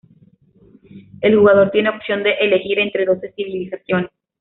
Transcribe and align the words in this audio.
El 1.21 1.37
jugador 1.37 1.69
tiene 1.69 1.89
opción 1.91 2.23
de 2.23 2.31
elegir 2.39 2.79
entre 2.79 3.05
doce 3.05 3.31
civilizaciones. 3.35 4.09